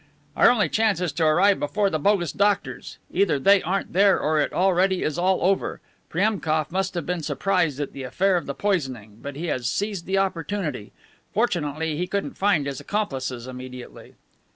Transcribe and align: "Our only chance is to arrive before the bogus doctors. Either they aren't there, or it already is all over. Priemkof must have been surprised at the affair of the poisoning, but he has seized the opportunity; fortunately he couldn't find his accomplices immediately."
"Our 0.35 0.49
only 0.49 0.67
chance 0.67 0.99
is 0.99 1.11
to 1.11 1.27
arrive 1.27 1.59
before 1.59 1.91
the 1.91 1.99
bogus 1.99 2.31
doctors. 2.31 2.97
Either 3.11 3.37
they 3.37 3.61
aren't 3.61 3.93
there, 3.93 4.19
or 4.19 4.39
it 4.39 4.51
already 4.51 5.03
is 5.03 5.19
all 5.19 5.43
over. 5.43 5.79
Priemkof 6.09 6.71
must 6.71 6.95
have 6.95 7.05
been 7.05 7.21
surprised 7.21 7.79
at 7.79 7.93
the 7.93 8.01
affair 8.01 8.35
of 8.35 8.47
the 8.47 8.55
poisoning, 8.55 9.19
but 9.21 9.35
he 9.35 9.45
has 9.45 9.67
seized 9.69 10.07
the 10.07 10.17
opportunity; 10.17 10.91
fortunately 11.35 11.97
he 11.97 12.07
couldn't 12.07 12.33
find 12.35 12.65
his 12.65 12.79
accomplices 12.79 13.45
immediately." 13.45 14.15